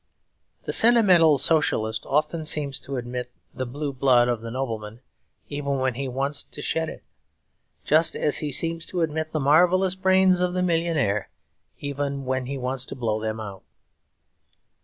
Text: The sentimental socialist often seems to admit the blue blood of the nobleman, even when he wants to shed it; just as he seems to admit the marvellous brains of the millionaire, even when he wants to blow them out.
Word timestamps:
The 0.63 0.73
sentimental 0.73 1.37
socialist 1.37 2.07
often 2.07 2.43
seems 2.43 2.79
to 2.79 2.97
admit 2.97 3.31
the 3.53 3.67
blue 3.67 3.93
blood 3.93 4.27
of 4.29 4.41
the 4.41 4.49
nobleman, 4.49 5.01
even 5.47 5.77
when 5.77 5.93
he 5.93 6.07
wants 6.07 6.43
to 6.43 6.59
shed 6.59 6.89
it; 6.89 7.03
just 7.85 8.15
as 8.15 8.39
he 8.39 8.51
seems 8.51 8.87
to 8.87 9.01
admit 9.03 9.31
the 9.31 9.39
marvellous 9.39 9.93
brains 9.93 10.41
of 10.41 10.55
the 10.55 10.63
millionaire, 10.63 11.29
even 11.77 12.25
when 12.25 12.47
he 12.47 12.57
wants 12.57 12.83
to 12.87 12.95
blow 12.95 13.19
them 13.21 13.39
out. 13.39 13.61